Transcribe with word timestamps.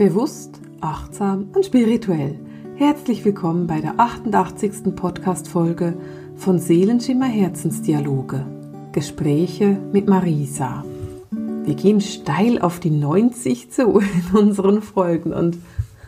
Bewusst, 0.00 0.62
achtsam 0.80 1.48
und 1.54 1.66
spirituell. 1.66 2.38
Herzlich 2.76 3.22
willkommen 3.22 3.66
bei 3.66 3.82
der 3.82 4.00
88. 4.00 4.96
Podcast-Folge 4.96 5.92
von 6.36 6.58
Seelenschimmer 6.58 7.26
Herzensdialoge. 7.26 8.46
Gespräche 8.92 9.76
mit 9.92 10.08
Marisa. 10.08 10.86
Wir 11.30 11.74
gehen 11.74 12.00
steil 12.00 12.62
auf 12.62 12.80
die 12.80 12.88
90 12.88 13.72
zu 13.72 13.98
in 13.98 14.38
unseren 14.38 14.80
Folgen 14.80 15.34
und 15.34 15.58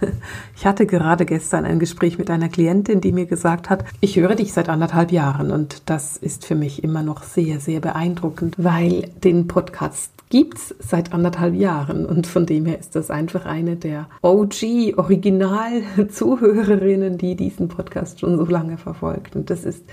ich 0.57 0.64
hatte 0.64 0.86
gerade 0.86 1.27
gestern 1.27 1.67
ein 1.67 1.79
Gespräch 1.79 2.17
mit 2.17 2.31
einer 2.31 2.49
Klientin, 2.49 3.03
die 3.03 3.13
mir 3.13 3.27
gesagt 3.27 3.68
hat, 3.68 3.85
ich 4.00 4.17
höre 4.17 4.36
dich 4.36 4.54
seit 4.54 4.71
anderthalb 4.71 5.13
Jahren 5.13 5.50
und 5.50 5.90
das 5.90 6.17
ist 6.17 6.46
für 6.46 6.54
mich 6.54 6.82
immer 6.82 7.03
noch 7.03 7.22
sehr, 7.22 7.61
sehr 7.61 7.81
beeindruckend, 7.81 8.54
weil 8.57 9.11
den 9.22 9.49
Podcast 9.49 10.13
gibt 10.33 10.57
es 10.57 10.75
seit 10.79 11.13
anderthalb 11.13 11.54
Jahren 11.54 12.07
und 12.07 12.27
von 12.27 12.46
dem 12.46 12.64
her 12.64 12.81
ist 12.81 12.96
das 12.96 13.11
einfach 13.11 13.45
eine 13.45 13.77
der 13.77 14.09
OG, 14.22 14.96
Original-Zuhörerinnen, 14.96 17.18
die 17.18 17.36
diesen 17.36 17.68
Podcast 17.68 18.21
schon 18.21 18.39
so 18.39 18.46
lange 18.46 18.79
verfolgt. 18.79 19.36
Und 19.36 19.50
das 19.50 19.64
ist 19.64 19.85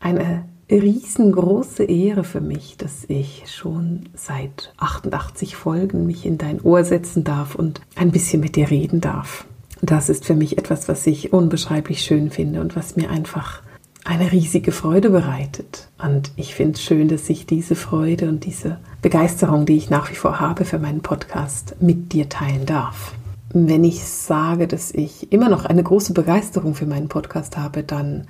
eine 0.00 0.44
riesengroße 0.70 1.84
Ehre 1.84 2.24
für 2.24 2.42
mich, 2.42 2.76
dass 2.76 3.06
ich 3.08 3.44
schon 3.46 4.10
seit 4.12 4.74
88 4.76 5.56
Folgen 5.56 6.06
mich 6.06 6.26
in 6.26 6.36
dein 6.36 6.60
Ohr 6.60 6.84
setzen 6.84 7.24
darf 7.24 7.54
und 7.54 7.80
ein 7.96 8.10
bisschen 8.10 8.40
mit 8.40 8.56
dir 8.56 8.70
reden 8.70 9.00
darf. 9.00 9.46
Das 9.80 10.10
ist 10.10 10.26
für 10.26 10.34
mich 10.34 10.58
etwas, 10.58 10.88
was 10.88 11.06
ich 11.06 11.32
unbeschreiblich 11.32 12.02
schön 12.02 12.30
finde 12.30 12.60
und 12.60 12.76
was 12.76 12.96
mir 12.96 13.08
einfach 13.08 13.62
eine 14.04 14.30
riesige 14.32 14.70
Freude 14.70 15.10
bereitet. 15.10 15.88
Und 15.98 16.30
ich 16.36 16.54
finde 16.54 16.74
es 16.74 16.82
schön, 16.82 17.08
dass 17.08 17.28
ich 17.30 17.46
diese 17.46 17.74
Freude 17.74 18.28
und 18.28 18.44
diese 18.44 18.78
Begeisterung, 19.02 19.66
die 19.66 19.76
ich 19.76 19.90
nach 19.90 20.10
wie 20.10 20.14
vor 20.14 20.40
habe 20.40 20.64
für 20.64 20.78
meinen 20.78 21.00
Podcast, 21.00 21.76
mit 21.80 22.12
dir 22.12 22.28
teilen 22.28 22.66
darf. 22.66 23.14
Wenn 23.52 23.84
ich 23.84 24.04
sage, 24.04 24.68
dass 24.68 24.90
ich 24.90 25.32
immer 25.32 25.48
noch 25.48 25.64
eine 25.64 25.82
große 25.82 26.12
Begeisterung 26.12 26.74
für 26.74 26.86
meinen 26.86 27.08
Podcast 27.08 27.56
habe, 27.56 27.82
dann 27.82 28.26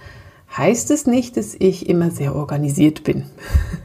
heißt 0.57 0.91
es 0.91 1.07
nicht, 1.07 1.37
dass 1.37 1.55
ich 1.59 1.89
immer 1.89 2.11
sehr 2.11 2.35
organisiert 2.37 3.03
bin. 3.03 3.25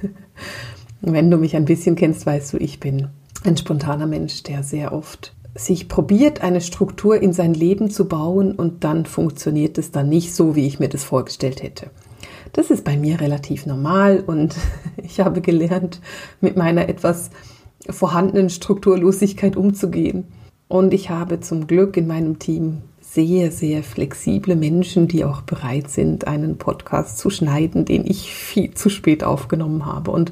Wenn 1.02 1.31
du 1.31 1.38
mich 1.38 1.55
ein 1.55 1.66
bisschen 1.66 1.95
kennst, 1.95 2.25
weißt 2.25 2.53
du, 2.53 2.58
ich 2.58 2.80
bin 2.80 3.08
ein 3.45 3.58
spontaner 3.58 4.05
Mensch, 4.05 4.44
der 4.44 4.64
sehr 4.64 4.92
oft 4.92 5.33
sich 5.59 5.88
probiert, 5.88 6.41
eine 6.41 6.61
Struktur 6.61 7.21
in 7.21 7.33
sein 7.33 7.53
Leben 7.53 7.89
zu 7.89 8.07
bauen 8.07 8.53
und 8.53 8.83
dann 8.83 9.05
funktioniert 9.05 9.77
es 9.77 9.91
dann 9.91 10.09
nicht 10.09 10.33
so, 10.33 10.55
wie 10.55 10.65
ich 10.65 10.79
mir 10.79 10.89
das 10.89 11.03
vorgestellt 11.03 11.61
hätte. 11.61 11.89
Das 12.53 12.71
ist 12.71 12.83
bei 12.83 12.97
mir 12.97 13.19
relativ 13.21 13.65
normal 13.65 14.23
und 14.25 14.55
ich 14.97 15.19
habe 15.19 15.41
gelernt, 15.41 15.99
mit 16.41 16.55
meiner 16.55 16.89
etwas 16.89 17.30
vorhandenen 17.89 18.49
Strukturlosigkeit 18.49 19.55
umzugehen. 19.55 20.25
Und 20.67 20.93
ich 20.93 21.09
habe 21.09 21.39
zum 21.39 21.65
Glück 21.65 21.97
in 21.97 22.07
meinem 22.07 22.37
Team 22.37 22.83
sehr, 23.02 23.52
sehr 23.52 23.81
flexible 23.81 24.55
Menschen, 24.55 25.07
die 25.07 25.25
auch 25.25 25.41
bereit 25.41 25.89
sind, 25.89 26.27
einen 26.27 26.57
Podcast 26.59 27.17
zu 27.17 27.31
schneiden, 27.31 27.85
den 27.85 28.05
ich 28.05 28.31
viel 28.31 28.75
zu 28.75 28.89
spät 28.89 29.23
aufgenommen 29.23 29.87
habe. 29.87 30.11
Und 30.11 30.31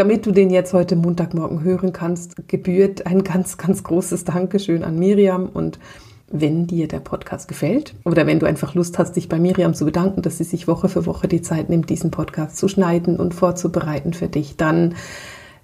damit 0.00 0.24
du 0.24 0.30
den 0.30 0.48
jetzt 0.48 0.72
heute 0.72 0.96
Montagmorgen 0.96 1.62
hören 1.62 1.92
kannst, 1.92 2.48
gebührt 2.48 3.04
ein 3.04 3.22
ganz, 3.22 3.58
ganz 3.58 3.84
großes 3.84 4.24
Dankeschön 4.24 4.82
an 4.82 4.98
Miriam. 4.98 5.46
Und 5.46 5.78
wenn 6.30 6.66
dir 6.66 6.88
der 6.88 7.00
Podcast 7.00 7.48
gefällt 7.48 7.94
oder 8.06 8.26
wenn 8.26 8.38
du 8.38 8.46
einfach 8.46 8.74
Lust 8.74 8.98
hast, 8.98 9.12
dich 9.16 9.28
bei 9.28 9.38
Miriam 9.38 9.74
zu 9.74 9.84
bedanken, 9.84 10.22
dass 10.22 10.38
sie 10.38 10.44
sich 10.44 10.66
Woche 10.66 10.88
für 10.88 11.04
Woche 11.04 11.28
die 11.28 11.42
Zeit 11.42 11.68
nimmt, 11.68 11.90
diesen 11.90 12.10
Podcast 12.10 12.56
zu 12.56 12.66
schneiden 12.66 13.18
und 13.18 13.34
vorzubereiten 13.34 14.14
für 14.14 14.28
dich, 14.28 14.56
dann 14.56 14.94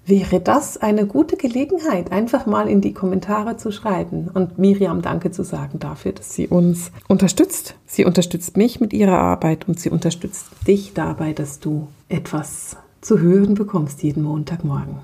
wäre 0.05 0.39
das 0.39 0.77
eine 0.77 1.07
gute 1.07 1.35
Gelegenheit, 1.35 2.11
einfach 2.11 2.45
mal 2.45 2.69
in 2.69 2.79
die 2.79 2.93
Kommentare 2.93 3.57
zu 3.57 3.71
schreiben 3.71 4.29
und 4.31 4.59
Miriam 4.59 5.01
Danke 5.01 5.31
zu 5.31 5.41
sagen 5.41 5.79
dafür, 5.79 6.11
dass 6.11 6.35
sie 6.35 6.47
uns 6.47 6.91
unterstützt. 7.07 7.73
Sie 7.87 8.05
unterstützt 8.05 8.55
mich 8.55 8.79
mit 8.79 8.93
ihrer 8.93 9.17
Arbeit 9.17 9.67
und 9.67 9.79
sie 9.79 9.89
unterstützt 9.89 10.45
dich 10.67 10.93
dabei, 10.93 11.33
dass 11.33 11.59
du 11.59 11.87
etwas 12.07 12.77
zu 13.07 13.19
hören 13.19 13.53
bekommst 13.53 14.03
jeden 14.03 14.23
Montagmorgen. 14.23 14.97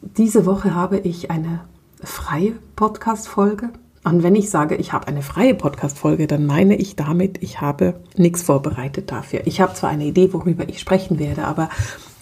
Diese 0.00 0.46
Woche 0.46 0.76
habe 0.76 0.98
ich 0.98 1.32
eine 1.32 1.62
freie 2.00 2.52
Podcast-Folge. 2.76 3.70
Und 4.04 4.22
wenn 4.22 4.36
ich 4.36 4.48
sage, 4.48 4.76
ich 4.76 4.92
habe 4.92 5.08
eine 5.08 5.22
freie 5.22 5.56
Podcast-Folge, 5.56 6.28
dann 6.28 6.46
meine 6.46 6.76
ich 6.76 6.94
damit, 6.94 7.42
ich 7.42 7.60
habe 7.60 7.94
nichts 8.16 8.44
vorbereitet 8.44 9.10
dafür. 9.10 9.40
Ich 9.44 9.60
habe 9.60 9.74
zwar 9.74 9.90
eine 9.90 10.04
Idee, 10.04 10.32
worüber 10.32 10.68
ich 10.68 10.78
sprechen 10.78 11.18
werde, 11.18 11.46
aber 11.46 11.68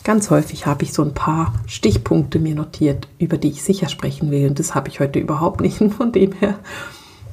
ganz 0.05 0.31
häufig 0.31 0.65
habe 0.65 0.85
ich 0.85 0.95
so 0.95 1.03
ein 1.03 1.13
paar 1.13 1.53
Stichpunkte 1.67 2.39
mir 2.39 2.55
notiert, 2.55 3.07
über 3.19 3.37
die 3.37 3.51
ich 3.51 3.63
sicher 3.63 3.91
sprechen 3.91 4.31
will. 4.31 4.49
Und 4.49 4.59
das 4.59 4.75
habe 4.75 4.89
ich 4.89 5.01
heute 5.01 5.19
überhaupt 5.19 5.61
nicht. 5.61 5.83
Und 5.83 5.91
von 5.93 6.13
dem 6.13 6.33
her 6.33 6.59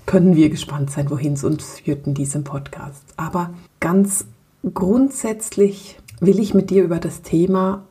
können 0.05 0.35
wir 0.35 0.49
gespannt 0.49 0.91
sein, 0.91 1.09
wohin 1.09 1.33
es 1.33 1.45
uns 1.45 1.79
führt 1.79 2.05
in 2.05 2.15
diesem 2.15 2.43
Podcast. 2.43 3.13
Aber 3.15 3.51
ganz 3.79 4.25
grundsätzlich 4.73 5.97
will 6.19 6.41
ich 6.41 6.53
mit 6.53 6.69
dir 6.69 6.83
über 6.83 6.99
das 6.99 7.21
Thema 7.21 7.83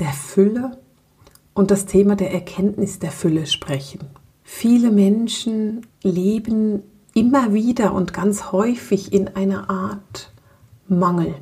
der 0.00 0.12
Fülle 0.12 0.78
und 1.54 1.70
das 1.70 1.86
Thema 1.86 2.16
der 2.16 2.32
Erkenntnis 2.32 2.98
der 2.98 3.10
Fülle 3.10 3.46
sprechen. 3.46 4.00
Viele 4.42 4.90
Menschen 4.90 5.86
leben 6.02 6.82
immer 7.14 7.52
wieder 7.52 7.94
und 7.94 8.12
ganz 8.12 8.52
häufig 8.52 9.12
in 9.12 9.28
einer 9.36 9.70
Art 9.70 10.32
Mangel, 10.88 11.34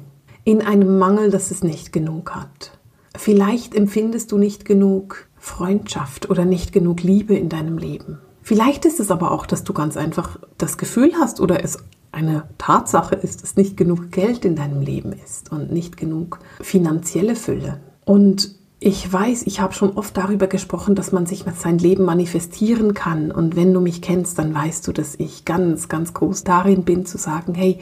in 0.44 0.62
einem 0.62 0.98
Mangel, 0.98 1.30
dass 1.30 1.50
es 1.50 1.62
nicht 1.62 1.92
genug 1.92 2.34
hat. 2.34 2.78
Vielleicht 3.16 3.74
empfindest 3.74 4.32
du 4.32 4.38
nicht 4.38 4.64
genug 4.64 5.26
Freundschaft 5.36 6.30
oder 6.30 6.44
nicht 6.44 6.72
genug 6.72 7.02
Liebe 7.02 7.34
in 7.34 7.48
deinem 7.48 7.78
Leben. 7.78 8.18
Vielleicht 8.42 8.84
ist 8.84 9.00
es 9.00 9.10
aber 9.10 9.32
auch, 9.32 9.46
dass 9.46 9.64
du 9.64 9.72
ganz 9.72 9.96
einfach 9.96 10.38
das 10.58 10.78
Gefühl 10.78 11.12
hast 11.20 11.40
oder 11.40 11.62
es 11.62 11.78
eine 12.12 12.48
Tatsache 12.58 13.14
ist, 13.14 13.42
dass 13.42 13.56
nicht 13.56 13.76
genug 13.76 14.10
Geld 14.10 14.44
in 14.44 14.56
deinem 14.56 14.80
Leben 14.80 15.12
ist 15.12 15.52
und 15.52 15.72
nicht 15.72 15.96
genug 15.96 16.40
finanzielle 16.60 17.36
Fülle. 17.36 17.80
Und 18.10 18.56
ich 18.80 19.12
weiß, 19.12 19.44
ich 19.46 19.60
habe 19.60 19.72
schon 19.72 19.96
oft 19.96 20.16
darüber 20.16 20.48
gesprochen, 20.48 20.96
dass 20.96 21.12
man 21.12 21.26
sich 21.26 21.44
sein 21.54 21.78
Leben 21.78 22.04
manifestieren 22.04 22.92
kann. 22.92 23.30
Und 23.30 23.54
wenn 23.54 23.72
du 23.72 23.80
mich 23.80 24.02
kennst, 24.02 24.36
dann 24.36 24.52
weißt 24.52 24.88
du, 24.88 24.92
dass 24.92 25.14
ich 25.14 25.44
ganz, 25.44 25.88
ganz 25.88 26.12
groß 26.12 26.42
darin 26.42 26.82
bin 26.82 27.06
zu 27.06 27.18
sagen, 27.18 27.54
hey, 27.54 27.78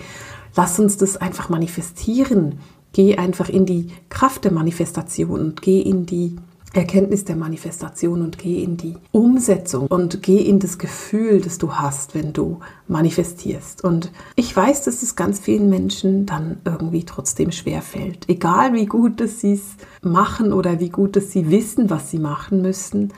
lass 0.55 0.79
uns 0.79 0.99
das 0.99 1.17
einfach 1.17 1.49
manifestieren. 1.49 2.59
Geh 2.93 3.17
einfach 3.17 3.49
in 3.49 3.65
die 3.65 3.89
Kraft 4.11 4.45
der 4.45 4.53
Manifestation 4.53 5.41
und 5.41 5.63
geh 5.63 5.81
in 5.81 6.05
die 6.05 6.37
Erkenntnis 6.75 7.25
der 7.25 7.37
Manifestation 7.37 8.21
und 8.23 8.39
geh 8.39 8.63
in 8.63 8.77
die 8.77 8.95
Umsetzung 9.11 9.87
und 9.87 10.23
geh 10.23 10.39
in 10.39 10.59
das 10.59 10.79
Gefühl, 10.79 11.41
das 11.41 11.59
du 11.59 11.75
hast, 11.75 12.15
wenn 12.15 12.33
du 12.33 12.61
manifestierst. 12.89 13.83
Und 13.83 14.13
ich 14.37 14.55
weiß, 14.55 14.85
dass 14.85 15.03
es 15.03 15.17
ganz 15.17 15.39
vielen 15.39 15.71
Menschen 15.71 16.27
dann 16.27 16.59
irgendwie 16.65 17.05
trotzdem 17.05 17.53
schwer 17.53 17.81
fällt. 17.81 18.29
Egal 18.29 18.75
wie 18.75 18.87
gut 18.87 19.23
sie 19.27 19.55
es 19.55 19.77
machen 20.03 20.53
oder 20.53 20.79
wie 20.79 20.91
gut 20.91 21.17
dass 21.17 21.33
sie 21.33 21.51
wissen, 21.51 21.91
was 21.91 22.11
sie 22.11 22.19
machen 22.19 22.61
müssen, 22.61 23.13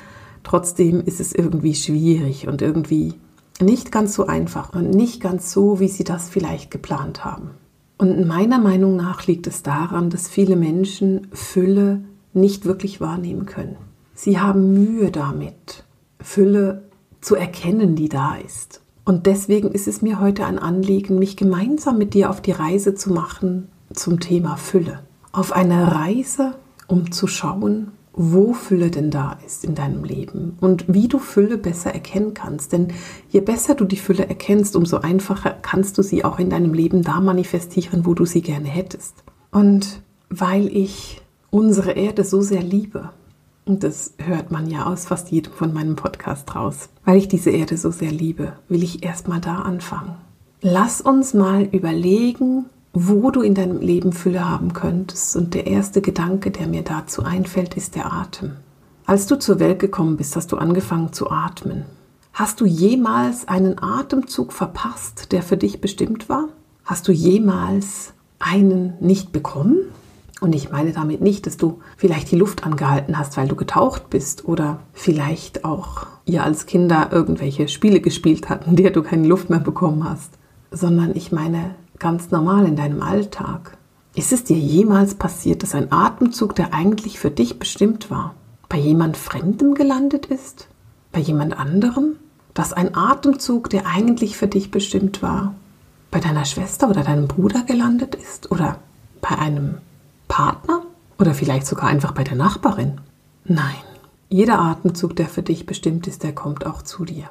trotzdem 0.44 1.00
ist 1.00 1.20
es 1.20 1.34
irgendwie 1.34 1.74
schwierig 1.74 2.46
und 2.46 2.62
irgendwie 2.62 3.14
nicht 3.60 3.92
ganz 3.92 4.14
so 4.14 4.26
einfach 4.26 4.72
und 4.72 4.90
nicht 4.90 5.20
ganz 5.20 5.52
so, 5.52 5.80
wie 5.80 5.88
sie 5.88 6.04
das 6.04 6.28
vielleicht 6.28 6.70
geplant 6.70 7.24
haben. 7.24 7.50
Und 7.98 8.26
meiner 8.26 8.58
Meinung 8.58 8.96
nach 8.96 9.26
liegt 9.26 9.46
es 9.46 9.62
daran, 9.62 10.08
dass 10.08 10.28
viele 10.28 10.56
Menschen 10.56 11.28
Fülle 11.32 12.00
nicht 12.32 12.64
wirklich 12.64 13.00
wahrnehmen 13.00 13.46
können. 13.46 13.76
Sie 14.14 14.38
haben 14.38 14.72
Mühe 14.72 15.10
damit, 15.10 15.84
Fülle 16.20 16.84
zu 17.20 17.34
erkennen, 17.34 17.96
die 17.96 18.08
da 18.08 18.36
ist. 18.36 18.82
Und 19.04 19.26
deswegen 19.26 19.72
ist 19.72 19.88
es 19.88 20.02
mir 20.02 20.20
heute 20.20 20.44
ein 20.44 20.58
Anliegen, 20.58 21.18
mich 21.18 21.36
gemeinsam 21.36 21.98
mit 21.98 22.14
dir 22.14 22.30
auf 22.30 22.40
die 22.40 22.52
Reise 22.52 22.94
zu 22.94 23.12
machen 23.12 23.68
zum 23.92 24.20
Thema 24.20 24.56
Fülle. 24.56 25.00
Auf 25.32 25.52
eine 25.52 25.94
Reise, 25.94 26.54
um 26.86 27.10
zu 27.10 27.26
schauen, 27.26 27.92
wo 28.12 28.52
Fülle 28.52 28.90
denn 28.90 29.10
da 29.10 29.38
ist 29.46 29.64
in 29.64 29.74
deinem 29.74 30.04
Leben 30.04 30.56
und 30.60 30.92
wie 30.92 31.08
du 31.08 31.18
Fülle 31.18 31.56
besser 31.56 31.94
erkennen 31.94 32.34
kannst. 32.34 32.72
Denn 32.72 32.88
je 33.30 33.40
besser 33.40 33.74
du 33.74 33.84
die 33.84 33.96
Fülle 33.96 34.28
erkennst, 34.28 34.76
umso 34.76 34.98
einfacher 34.98 35.56
kannst 35.62 35.96
du 35.96 36.02
sie 36.02 36.24
auch 36.24 36.38
in 36.38 36.50
deinem 36.50 36.74
Leben 36.74 37.02
da 37.02 37.20
manifestieren, 37.20 38.04
wo 38.04 38.14
du 38.14 38.26
sie 38.26 38.42
gerne 38.42 38.68
hättest. 38.68 39.14
Und 39.50 40.02
weil 40.28 40.66
ich 40.76 41.22
unsere 41.50 41.92
Erde 41.92 42.24
so 42.24 42.40
sehr 42.40 42.62
liebe. 42.62 43.10
Und 43.66 43.84
das 43.84 44.14
hört 44.18 44.50
man 44.50 44.68
ja 44.68 44.86
aus 44.86 45.04
fast 45.04 45.30
jedem 45.30 45.52
von 45.52 45.72
meinem 45.72 45.96
Podcast 45.96 46.54
raus. 46.54 46.88
Weil 47.04 47.18
ich 47.18 47.28
diese 47.28 47.50
Erde 47.50 47.76
so 47.76 47.90
sehr 47.90 48.10
liebe, 48.10 48.54
will 48.68 48.82
ich 48.82 49.04
erstmal 49.04 49.40
da 49.40 49.56
anfangen. 49.56 50.16
Lass 50.62 51.00
uns 51.00 51.34
mal 51.34 51.62
überlegen, 51.62 52.66
wo 52.92 53.30
du 53.30 53.42
in 53.42 53.54
deinem 53.54 53.80
Leben 53.80 54.12
Fülle 54.12 54.48
haben 54.48 54.72
könntest. 54.72 55.36
Und 55.36 55.54
der 55.54 55.66
erste 55.66 56.00
Gedanke, 56.00 56.50
der 56.50 56.66
mir 56.66 56.82
dazu 56.82 57.22
einfällt, 57.22 57.74
ist 57.76 57.94
der 57.94 58.12
Atem. 58.12 58.52
Als 59.06 59.26
du 59.26 59.38
zur 59.38 59.58
Welt 59.58 59.78
gekommen 59.78 60.16
bist, 60.16 60.36
hast 60.36 60.52
du 60.52 60.56
angefangen 60.56 61.12
zu 61.12 61.30
atmen. 61.30 61.84
Hast 62.32 62.60
du 62.60 62.66
jemals 62.66 63.48
einen 63.48 63.82
Atemzug 63.82 64.52
verpasst, 64.52 65.32
der 65.32 65.42
für 65.42 65.56
dich 65.56 65.80
bestimmt 65.80 66.28
war? 66.28 66.48
Hast 66.84 67.08
du 67.08 67.12
jemals 67.12 68.12
einen 68.38 68.94
nicht 69.00 69.32
bekommen? 69.32 69.78
Und 70.40 70.54
ich 70.54 70.70
meine 70.70 70.92
damit 70.92 71.20
nicht, 71.20 71.46
dass 71.46 71.58
du 71.58 71.80
vielleicht 71.96 72.30
die 72.30 72.36
Luft 72.36 72.64
angehalten 72.64 73.18
hast, 73.18 73.36
weil 73.36 73.48
du 73.48 73.56
getaucht 73.56 74.08
bist 74.08 74.46
oder 74.46 74.80
vielleicht 74.94 75.64
auch 75.64 76.06
ihr 76.24 76.44
als 76.44 76.66
Kinder 76.66 77.10
irgendwelche 77.12 77.68
Spiele 77.68 78.00
gespielt 78.00 78.48
habt, 78.48 78.66
in 78.66 78.76
der 78.76 78.90
du 78.90 79.02
keine 79.02 79.26
Luft 79.26 79.50
mehr 79.50 79.60
bekommen 79.60 80.08
hast, 80.08 80.32
sondern 80.70 81.14
ich 81.14 81.30
meine 81.30 81.74
ganz 81.98 82.30
normal 82.30 82.66
in 82.66 82.76
deinem 82.76 83.02
Alltag. 83.02 83.76
Ist 84.14 84.32
es 84.32 84.44
dir 84.44 84.56
jemals 84.56 85.14
passiert, 85.14 85.62
dass 85.62 85.74
ein 85.74 85.92
Atemzug, 85.92 86.54
der 86.54 86.72
eigentlich 86.72 87.20
für 87.20 87.30
dich 87.30 87.58
bestimmt 87.58 88.10
war, 88.10 88.34
bei 88.68 88.78
jemand 88.78 89.16
Fremdem 89.16 89.74
gelandet 89.74 90.26
ist? 90.26 90.68
Bei 91.12 91.20
jemand 91.20 91.58
anderem? 91.58 92.16
Dass 92.54 92.72
ein 92.72 92.96
Atemzug, 92.96 93.70
der 93.70 93.86
eigentlich 93.86 94.36
für 94.36 94.48
dich 94.48 94.70
bestimmt 94.70 95.22
war, 95.22 95.54
bei 96.10 96.18
deiner 96.18 96.44
Schwester 96.44 96.88
oder 96.88 97.04
deinem 97.04 97.28
Bruder 97.28 97.62
gelandet 97.62 98.16
ist? 98.16 98.50
Oder 98.50 98.78
bei 99.20 99.38
einem 99.38 99.76
Partner 100.30 100.82
oder 101.18 101.34
vielleicht 101.34 101.66
sogar 101.66 101.88
einfach 101.88 102.12
bei 102.12 102.24
der 102.24 102.36
Nachbarin. 102.36 103.00
Nein, 103.44 103.74
jeder 104.30 104.60
Atemzug, 104.60 105.16
der 105.16 105.26
für 105.26 105.42
dich 105.42 105.66
bestimmt 105.66 106.06
ist, 106.06 106.22
der 106.22 106.32
kommt 106.32 106.64
auch 106.64 106.82
zu 106.82 107.04
dir. 107.04 107.28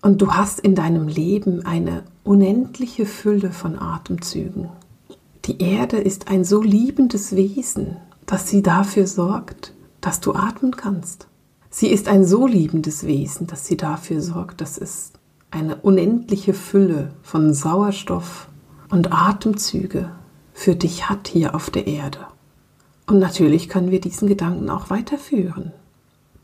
Und 0.00 0.22
du 0.22 0.32
hast 0.32 0.60
in 0.60 0.74
deinem 0.74 1.08
Leben 1.08 1.66
eine 1.66 2.04
unendliche 2.24 3.04
Fülle 3.04 3.50
von 3.50 3.78
Atemzügen. 3.78 4.70
Die 5.44 5.60
Erde 5.60 5.98
ist 5.98 6.28
ein 6.28 6.44
so 6.44 6.62
liebendes 6.62 7.34
Wesen, 7.34 7.96
dass 8.26 8.48
sie 8.48 8.62
dafür 8.62 9.06
sorgt, 9.06 9.74
dass 10.00 10.20
du 10.20 10.32
atmen 10.32 10.76
kannst. 10.76 11.26
Sie 11.68 11.88
ist 11.88 12.08
ein 12.08 12.24
so 12.24 12.46
liebendes 12.46 13.04
Wesen, 13.06 13.48
dass 13.48 13.66
sie 13.66 13.76
dafür 13.76 14.22
sorgt, 14.22 14.60
dass 14.60 14.78
es 14.78 15.12
eine 15.50 15.76
unendliche 15.76 16.54
Fülle 16.54 17.10
von 17.22 17.52
Sauerstoff 17.52 18.48
und 18.88 19.12
Atemzüge 19.12 20.10
für 20.60 20.76
dich 20.76 21.08
hat 21.08 21.26
hier 21.26 21.54
auf 21.54 21.70
der 21.70 21.86
Erde. 21.86 22.18
Und 23.06 23.18
natürlich 23.18 23.70
können 23.70 23.90
wir 23.90 23.98
diesen 23.98 24.28
Gedanken 24.28 24.68
auch 24.68 24.90
weiterführen. 24.90 25.72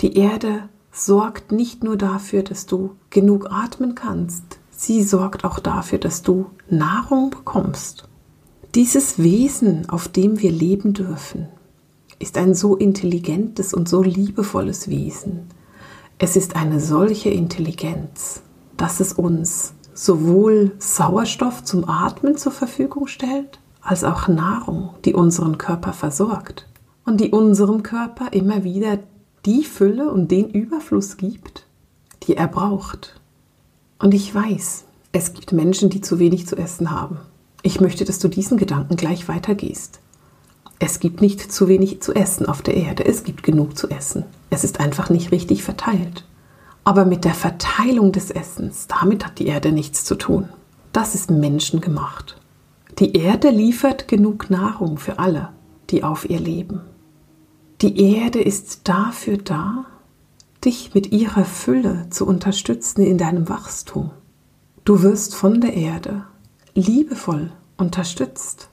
Die 0.01 0.17
Erde 0.17 0.71
sorgt 0.91 1.53
nicht 1.53 1.85
nur 1.85 1.99
dafür, 1.99 2.43
dass 2.43 2.65
du 2.65 2.97
genug 3.11 3.51
atmen 3.51 3.95
kannst, 3.95 4.59
sie 4.71 5.03
sorgt 5.03 5.45
auch 5.45 5.59
dafür, 5.59 5.99
dass 5.99 6.23
du 6.23 6.47
Nahrung 6.71 7.29
bekommst. 7.29 8.09
Dieses 8.75 9.19
Wesen, 9.19 9.91
auf 9.91 10.09
dem 10.09 10.41
wir 10.41 10.51
leben 10.51 10.95
dürfen, 10.95 11.49
ist 12.19 12.39
ein 12.39 12.55
so 12.55 12.75
intelligentes 12.75 13.75
und 13.75 13.87
so 13.87 14.03
liebevolles 14.03 14.89
Wesen. 14.89 15.49
Es 16.17 16.37
ist 16.37 16.57
eine 16.57 16.81
solche 16.81 17.29
Intelligenz, 17.29 18.41
dass 18.79 19.01
es 19.01 19.13
uns 19.13 19.75
sowohl 19.93 20.73
Sauerstoff 20.79 21.65
zum 21.65 21.87
Atmen 21.87 22.39
zur 22.39 22.53
Verfügung 22.53 23.09
stellt, 23.09 23.61
als 23.87 24.05
auch 24.05 24.29
Nahrung, 24.29 24.91
die 25.05 25.15
unseren 25.15 25.59
Körper 25.59 25.93
versorgt 25.93 26.67
und 27.05 27.21
die 27.21 27.31
unserem 27.31 27.83
Körper 27.83 28.33
immer 28.33 28.65
wieder 28.65 28.99
die 29.45 29.63
Fülle 29.63 30.11
und 30.11 30.31
den 30.31 30.51
Überfluss 30.51 31.17
gibt, 31.17 31.67
die 32.25 32.37
er 32.37 32.49
braucht. 32.49 33.21
Und 33.99 34.13
ich 34.13 34.35
weiß, 34.35 34.85
es 35.13 35.33
gibt 35.33 35.53
Menschen, 35.53 35.89
die 35.89 36.01
zu 36.01 36.19
wenig 36.19 36.47
zu 36.47 36.57
essen 36.57 36.91
haben. 36.91 37.19
Ich 37.63 37.81
möchte, 37.81 38.05
dass 38.05 38.19
du 38.19 38.29
diesen 38.29 38.59
Gedanken 38.59 38.97
gleich 38.97 39.29
weitergehst. 39.29 40.01
Es 40.79 41.01
gibt 41.01 41.23
nicht 41.23 41.41
zu 41.53 41.69
wenig 41.69 42.03
zu 42.03 42.13
essen 42.13 42.47
auf 42.47 42.61
der 42.61 42.75
Erde, 42.75 43.07
es 43.07 43.25
gibt 43.25 43.43
genug 43.43 43.79
zu 43.79 43.89
essen. 43.89 44.25
Es 44.51 44.63
ist 44.63 44.81
einfach 44.81 45.09
nicht 45.09 45.31
richtig 45.31 45.63
verteilt. 45.63 46.25
Aber 46.85 47.05
mit 47.05 47.25
der 47.25 47.35
Verteilung 47.35 48.13
des 48.13 48.31
Essens, 48.31 48.87
damit 48.89 49.25
hat 49.25 49.39
die 49.39 49.47
Erde 49.47 49.73
nichts 49.73 50.05
zu 50.05 50.17
tun. 50.17 50.49
Das 50.93 51.15
ist 51.15 51.31
menschengemacht. 51.31 52.37
Die 52.99 53.15
Erde 53.15 53.51
liefert 53.51 54.09
genug 54.09 54.49
Nahrung 54.49 54.97
für 54.97 55.19
alle, 55.19 55.51
die 55.91 56.03
auf 56.03 56.31
ihr 56.31 56.41
leben. 56.41 56.81
Die 57.83 58.15
Erde 58.15 58.41
ist 58.41 58.89
dafür 58.89 59.37
da, 59.37 59.85
dich 60.65 60.95
mit 60.95 61.13
ihrer 61.13 61.45
Fülle 61.45 62.07
zu 62.09 62.27
unterstützen 62.27 63.03
in 63.03 63.19
deinem 63.19 63.51
Wachstum. 63.51 64.13
Du 64.87 65.03
wirst 65.03 65.35
von 65.35 65.61
der 65.61 65.75
Erde 65.75 66.25
liebevoll 66.75 67.53
unterstützt 67.77 68.71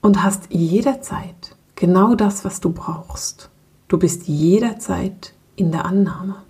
und 0.00 0.24
hast 0.24 0.48
jederzeit 0.50 1.54
genau 1.76 2.16
das, 2.16 2.44
was 2.44 2.60
du 2.60 2.70
brauchst. 2.70 3.50
Du 3.86 3.98
bist 3.98 4.26
jederzeit 4.26 5.32
in 5.54 5.70
der 5.70 5.84
Annahme. 5.84 6.42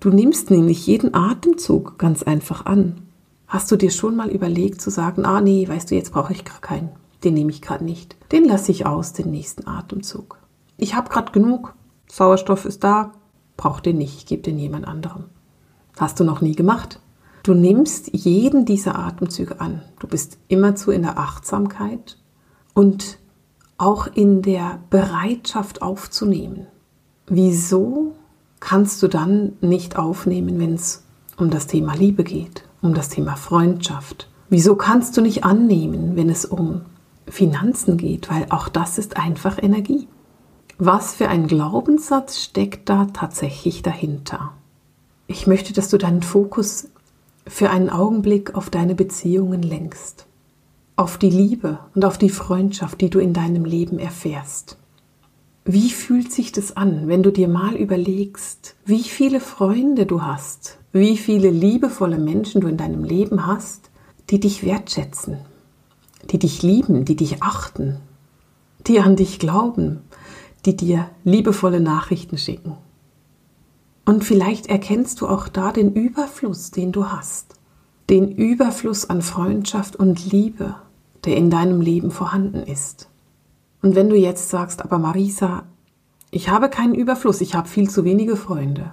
Du 0.00 0.10
nimmst 0.10 0.50
nämlich 0.50 0.88
jeden 0.88 1.14
Atemzug 1.14 1.98
ganz 1.98 2.24
einfach 2.24 2.66
an 2.66 3.03
Hast 3.54 3.70
du 3.70 3.76
dir 3.76 3.92
schon 3.92 4.16
mal 4.16 4.30
überlegt 4.30 4.80
zu 4.80 4.90
sagen, 4.90 5.24
ah 5.24 5.40
nee, 5.40 5.68
weißt 5.68 5.88
du, 5.88 5.94
jetzt 5.94 6.12
brauche 6.12 6.32
ich 6.32 6.44
gar 6.44 6.60
keinen. 6.60 6.88
Den 7.22 7.34
nehme 7.34 7.52
ich 7.52 7.62
gerade 7.62 7.84
nicht. 7.84 8.16
Den 8.32 8.46
lasse 8.46 8.72
ich 8.72 8.84
aus, 8.84 9.12
den 9.12 9.30
nächsten 9.30 9.68
Atemzug. 9.68 10.40
Ich 10.76 10.96
habe 10.96 11.08
gerade 11.08 11.30
genug. 11.30 11.76
Sauerstoff 12.10 12.64
ist 12.64 12.82
da. 12.82 13.12
Brauch 13.56 13.78
den 13.78 13.98
nicht, 13.98 14.16
ich 14.16 14.26
gebe 14.26 14.42
den 14.42 14.58
jemand 14.58 14.88
anderem. 14.88 15.26
Hast 15.96 16.18
du 16.18 16.24
noch 16.24 16.40
nie 16.40 16.56
gemacht? 16.56 16.98
Du 17.44 17.54
nimmst 17.54 18.12
jeden 18.12 18.64
dieser 18.64 18.98
Atemzüge 18.98 19.60
an. 19.60 19.82
Du 20.00 20.08
bist 20.08 20.36
immerzu 20.48 20.90
in 20.90 21.02
der 21.02 21.16
Achtsamkeit 21.16 22.18
und 22.74 23.20
auch 23.78 24.08
in 24.08 24.42
der 24.42 24.80
Bereitschaft 24.90 25.80
aufzunehmen. 25.80 26.66
Wieso 27.28 28.16
kannst 28.58 29.00
du 29.00 29.06
dann 29.06 29.52
nicht 29.60 29.96
aufnehmen, 29.96 30.58
wenn 30.58 30.74
es 30.74 31.04
um 31.36 31.50
das 31.50 31.68
Thema 31.68 31.94
Liebe 31.94 32.24
geht, 32.24 32.64
um 32.84 32.94
das 32.94 33.08
Thema 33.08 33.36
Freundschaft. 33.36 34.28
Wieso 34.50 34.76
kannst 34.76 35.16
du 35.16 35.22
nicht 35.22 35.44
annehmen, 35.44 36.16
wenn 36.16 36.28
es 36.28 36.44
um 36.44 36.82
Finanzen 37.26 37.96
geht? 37.96 38.30
Weil 38.30 38.46
auch 38.50 38.68
das 38.68 38.98
ist 38.98 39.16
einfach 39.16 39.60
Energie. 39.60 40.06
Was 40.78 41.14
für 41.14 41.28
ein 41.28 41.46
Glaubenssatz 41.46 42.40
steckt 42.40 42.88
da 42.88 43.06
tatsächlich 43.06 43.82
dahinter? 43.82 44.52
Ich 45.26 45.46
möchte, 45.46 45.72
dass 45.72 45.88
du 45.88 45.98
deinen 45.98 46.22
Fokus 46.22 46.88
für 47.46 47.70
einen 47.70 47.90
Augenblick 47.90 48.54
auf 48.54 48.70
deine 48.70 48.94
Beziehungen 48.94 49.62
lenkst, 49.62 50.26
auf 50.96 51.16
die 51.16 51.30
Liebe 51.30 51.78
und 51.94 52.04
auf 52.04 52.18
die 52.18 52.30
Freundschaft, 52.30 53.00
die 53.00 53.10
du 53.10 53.18
in 53.18 53.32
deinem 53.32 53.64
Leben 53.64 53.98
erfährst. 53.98 54.76
Wie 55.64 55.90
fühlt 55.90 56.30
sich 56.30 56.52
das 56.52 56.76
an, 56.76 57.08
wenn 57.08 57.22
du 57.22 57.30
dir 57.30 57.48
mal 57.48 57.74
überlegst, 57.74 58.76
wie 58.84 59.02
viele 59.02 59.40
Freunde 59.40 60.04
du 60.04 60.22
hast, 60.22 60.78
wie 60.94 61.16
viele 61.18 61.50
liebevolle 61.50 62.18
Menschen 62.18 62.60
du 62.60 62.68
in 62.68 62.76
deinem 62.76 63.02
Leben 63.02 63.46
hast, 63.46 63.90
die 64.30 64.38
dich 64.38 64.64
wertschätzen, 64.64 65.38
die 66.30 66.38
dich 66.38 66.62
lieben, 66.62 67.04
die 67.04 67.16
dich 67.16 67.42
achten, 67.42 67.98
die 68.86 69.00
an 69.00 69.16
dich 69.16 69.40
glauben, 69.40 70.02
die 70.64 70.76
dir 70.76 71.10
liebevolle 71.24 71.80
Nachrichten 71.80 72.38
schicken. 72.38 72.76
Und 74.04 74.22
vielleicht 74.22 74.66
erkennst 74.68 75.20
du 75.20 75.26
auch 75.26 75.48
da 75.48 75.72
den 75.72 75.92
Überfluss, 75.92 76.70
den 76.70 76.92
du 76.92 77.08
hast, 77.08 77.56
den 78.08 78.30
Überfluss 78.30 79.10
an 79.10 79.20
Freundschaft 79.20 79.96
und 79.96 80.30
Liebe, 80.30 80.76
der 81.24 81.36
in 81.36 81.50
deinem 81.50 81.80
Leben 81.80 82.12
vorhanden 82.12 82.62
ist. 82.62 83.08
Und 83.82 83.96
wenn 83.96 84.08
du 84.08 84.16
jetzt 84.16 84.48
sagst, 84.48 84.80
aber 84.80 84.98
Marisa, 84.98 85.64
ich 86.30 86.50
habe 86.50 86.68
keinen 86.68 86.94
Überfluss, 86.94 87.40
ich 87.40 87.56
habe 87.56 87.68
viel 87.68 87.90
zu 87.90 88.04
wenige 88.04 88.36
Freunde, 88.36 88.92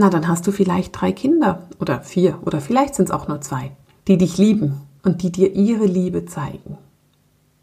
na, 0.00 0.10
dann 0.10 0.28
hast 0.28 0.46
du 0.46 0.52
vielleicht 0.52 1.00
drei 1.00 1.10
Kinder 1.10 1.64
oder 1.80 2.02
vier 2.02 2.38
oder 2.44 2.60
vielleicht 2.60 2.94
sind 2.94 3.06
es 3.06 3.10
auch 3.10 3.26
nur 3.26 3.40
zwei, 3.40 3.72
die 4.06 4.16
dich 4.16 4.38
lieben 4.38 4.80
und 5.02 5.24
die 5.24 5.32
dir 5.32 5.56
ihre 5.56 5.86
Liebe 5.86 6.24
zeigen. 6.24 6.78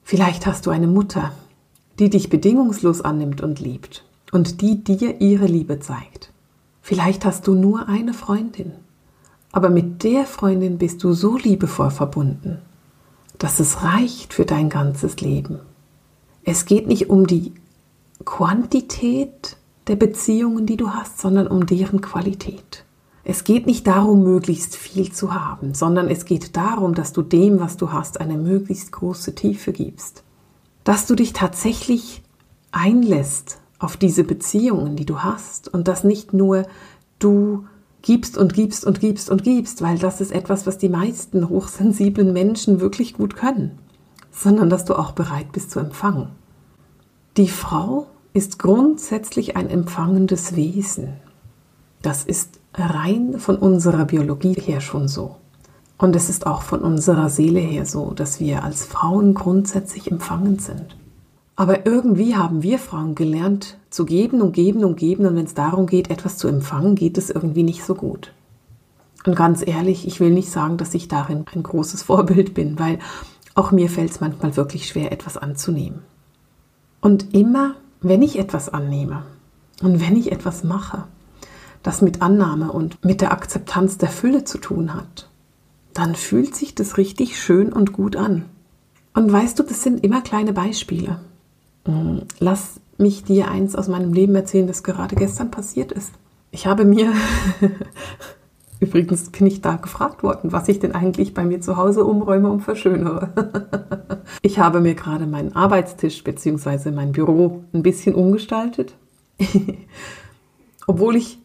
Vielleicht 0.04 0.46
hast 0.46 0.66
du 0.66 0.70
eine 0.70 0.88
Mutter, 0.88 1.32
die 1.98 2.10
dich 2.10 2.30
bedingungslos 2.30 3.00
annimmt 3.00 3.40
und 3.40 3.62
liebt 3.62 4.04
und 4.34 4.60
die 4.60 4.84
dir 4.84 5.22
ihre 5.22 5.46
Liebe 5.46 5.80
zeigt. 5.80 6.34
Vielleicht 6.82 7.24
hast 7.24 7.48
du 7.48 7.56
nur 7.56 7.88
eine 7.88 8.14
Freundin, 8.14 8.74
aber 9.54 9.70
mit 9.70 10.04
der 10.04 10.26
Freundin 10.26 10.78
bist 10.78 11.06
du 11.06 11.14
so 11.14 11.38
liebevoll 11.38 11.90
verbunden, 11.90 12.58
dass 13.38 13.62
es 13.62 13.82
reicht 13.82 14.34
für 14.34 14.44
dein 14.44 14.68
ganzes 14.68 15.22
Leben. 15.22 15.60
Es 16.44 16.66
geht 16.66 16.86
nicht 16.86 17.10
um 17.10 17.28
die 17.28 17.54
Quantität 18.26 19.56
der 19.88 19.96
Beziehungen, 19.96 20.66
die 20.66 20.78
du 20.78 20.92
hast, 20.92 21.20
sondern 21.20 21.48
um 21.48 21.66
deren 21.66 22.02
Qualität. 22.02 22.86
Es 23.24 23.44
geht 23.44 23.66
nicht 23.66 23.88
darum, 23.88 24.24
möglichst 24.24 24.76
viel 24.76 25.12
zu 25.12 25.34
haben, 25.34 25.74
sondern 25.74 26.10
es 26.10 26.26
geht 26.26 26.56
darum, 26.56 26.94
dass 26.94 27.12
du 27.12 27.24
dem, 27.24 27.60
was 27.60 27.76
du 27.76 27.92
hast, 27.92 28.22
eine 28.22 28.38
möglichst 28.38 28.92
große 28.92 29.34
Tiefe 29.34 29.74
gibst. 29.74 30.24
Dass 30.84 31.08
du 31.08 31.16
dich 31.16 31.34
tatsächlich 31.34 32.22
einlässt 32.72 33.60
auf 33.80 33.98
diese 33.98 34.24
Beziehungen, 34.24 34.96
die 34.96 35.06
du 35.06 35.24
hast 35.24 35.74
und 35.74 35.88
dass 35.88 36.04
nicht 36.04 36.34
nur 36.34 36.68
du 37.18 37.66
gibst 38.04 38.38
und 38.38 38.54
gibst 38.54 38.86
und 38.86 39.00
gibst 39.00 39.32
und 39.32 39.44
gibst, 39.44 39.82
weil 39.82 39.98
das 39.98 40.22
ist 40.22 40.32
etwas, 40.32 40.68
was 40.68 40.78
die 40.78 40.90
meisten 40.90 41.50
hochsensiblen 41.50 42.32
Menschen 42.32 42.80
wirklich 42.80 43.16
gut 43.16 43.36
können, 43.36 43.80
sondern 44.30 44.70
dass 44.70 44.86
du 44.86 44.94
auch 44.94 45.14
bereit 45.14 45.52
bist 45.52 45.72
zu 45.72 45.80
empfangen. 45.80 46.30
Die 47.38 47.50
Frau 47.50 48.06
ist 48.36 48.60
grundsätzlich 48.60 49.56
ein 49.56 49.70
empfangendes 49.70 50.58
Wesen. 50.58 51.14
Das 52.02 52.24
ist 52.24 52.60
rein 52.74 53.40
von 53.40 53.56
unserer 53.56 54.04
Biologie 54.04 54.56
her 54.56 54.82
schon 54.82 55.08
so. 55.08 55.38
Und 55.98 56.18
es 56.18 56.30
ist 56.30 56.46
auch 56.46 56.62
von 56.62 56.82
unserer 56.82 57.30
Seele 57.30 57.62
her 57.62 57.86
so, 57.86 58.12
dass 58.12 58.42
wir 58.42 58.66
als 58.66 58.86
Frauen 58.86 59.34
grundsätzlich 59.34 60.12
empfangen 60.12 60.60
sind. 60.60 60.98
Aber 61.56 61.86
irgendwie 61.86 62.36
haben 62.36 62.62
wir 62.62 62.78
Frauen 62.78 63.16
gelernt, 63.16 63.78
zu 63.90 64.04
geben 64.04 64.42
und 64.42 64.52
geben 64.52 64.84
und 64.84 64.98
geben. 64.98 65.26
Und 65.26 65.38
wenn 65.38 65.46
es 65.46 65.54
darum 65.54 65.88
geht, 65.88 66.10
etwas 66.10 66.38
zu 66.38 66.50
empfangen, 66.50 66.96
geht 66.96 67.18
es 67.18 67.30
irgendwie 67.30 67.64
nicht 67.64 67.86
so 67.86 67.96
gut. 67.96 68.34
Und 69.26 69.38
ganz 69.38 69.66
ehrlich, 69.66 70.06
ich 70.06 70.20
will 70.20 70.32
nicht 70.32 70.52
sagen, 70.52 70.76
dass 70.76 70.94
ich 70.94 71.08
darin 71.08 71.46
ein 71.56 71.64
großes 71.64 72.04
Vorbild 72.04 72.54
bin, 72.54 72.78
weil 72.80 73.00
auch 73.54 73.72
mir 73.72 73.90
fällt 73.90 74.12
es 74.12 74.20
manchmal 74.20 74.58
wirklich 74.58 74.90
schwer, 74.90 75.14
etwas 75.14 75.38
anzunehmen. 75.38 76.02
Und 77.00 77.34
immer, 77.34 77.76
wenn 78.08 78.22
ich 78.22 78.38
etwas 78.38 78.70
annehme 78.70 79.24
und 79.82 80.00
wenn 80.00 80.16
ich 80.16 80.32
etwas 80.32 80.64
mache, 80.64 81.06
das 81.82 82.02
mit 82.02 82.22
Annahme 82.22 82.72
und 82.72 83.04
mit 83.04 83.22
der 83.22 83.32
Akzeptanz 83.32 83.98
der 83.98 84.10
Fülle 84.10 84.44
zu 84.44 84.58
tun 84.60 84.94
hat, 84.94 85.30
dann 85.94 86.16
fühlt 86.16 86.56
sich 86.56 86.76
das 86.76 86.98
richtig 86.98 87.40
schön 87.42 87.74
und 87.74 87.94
gut 87.94 88.16
an. 88.16 88.46
Und 89.14 89.32
weißt 89.32 89.58
du, 89.58 89.64
das 89.64 89.82
sind 89.82 90.04
immer 90.04 90.22
kleine 90.22 90.54
Beispiele. 90.54 91.20
Mm, 91.86 92.20
lass 92.40 92.80
mich 92.98 93.24
dir 93.24 93.50
eins 93.50 93.76
aus 93.76 93.88
meinem 93.88 94.14
Leben 94.14 94.36
erzählen, 94.36 94.68
das 94.68 94.84
gerade 94.84 95.16
gestern 95.16 95.52
passiert 95.52 95.92
ist. 95.92 96.12
Ich 96.52 96.68
habe 96.68 96.86
mir, 96.86 97.12
übrigens 98.80 99.30
bin 99.30 99.48
ich 99.48 99.62
da 99.62 99.76
gefragt 99.76 100.24
worden, 100.24 100.52
was 100.52 100.68
ich 100.68 100.80
denn 100.80 100.94
eigentlich 100.94 101.34
bei 101.34 101.46
mir 101.46 101.62
zu 101.62 101.78
Hause 101.78 102.04
umräume 102.04 102.50
und 102.50 102.62
verschönere. 102.62 103.30
ich 104.42 104.60
habe 104.60 104.82
mir 104.82 104.96
gerade 104.96 105.26
meinen 105.26 105.56
Arbeitstisch 105.56 106.24
bzw. 106.24 106.92
mein 106.92 107.12
Büro 107.12 107.64
ein 107.74 107.84
bisschen 107.84 108.16
umgestaltet. 108.16 108.96
Obwohl 110.88 111.16
ich 111.16 111.40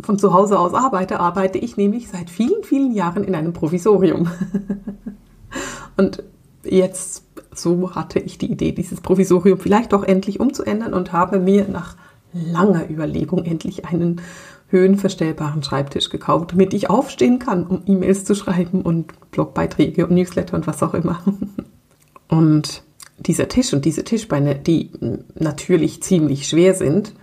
von 0.00 0.18
zu 0.18 0.32
Hause 0.32 0.58
aus 0.58 0.74
arbeite, 0.74 1.20
arbeite 1.20 1.58
ich 1.58 1.76
nämlich 1.76 2.08
seit 2.08 2.30
vielen, 2.30 2.62
vielen 2.62 2.92
Jahren 2.92 3.24
in 3.24 3.34
einem 3.34 3.52
Provisorium. 3.52 4.28
und 5.96 6.22
jetzt 6.64 7.24
so 7.54 7.94
hatte 7.94 8.18
ich 8.18 8.38
die 8.38 8.50
Idee, 8.50 8.72
dieses 8.72 9.00
Provisorium 9.00 9.58
vielleicht 9.58 9.92
doch 9.92 10.04
endlich 10.04 10.40
umzuändern 10.40 10.92
und 10.92 11.12
habe 11.12 11.38
mir 11.38 11.66
nach 11.68 11.96
langer 12.32 12.90
Überlegung 12.90 13.44
endlich 13.44 13.86
einen 13.86 14.20
höhenverstellbaren 14.68 15.62
Schreibtisch 15.62 16.10
gekauft, 16.10 16.52
damit 16.52 16.74
ich 16.74 16.90
aufstehen 16.90 17.38
kann, 17.38 17.66
um 17.66 17.82
E-Mails 17.86 18.24
zu 18.24 18.34
schreiben 18.34 18.82
und 18.82 19.12
Blogbeiträge 19.30 20.06
und 20.06 20.14
Newsletter 20.14 20.56
und 20.56 20.66
was 20.66 20.82
auch 20.82 20.94
immer. 20.94 21.22
Und 22.28 22.82
dieser 23.18 23.46
Tisch 23.46 23.72
und 23.72 23.84
diese 23.84 24.02
Tischbeine, 24.02 24.56
die 24.56 24.90
natürlich 25.36 26.02
ziemlich 26.02 26.48
schwer 26.48 26.74
sind, 26.74 27.14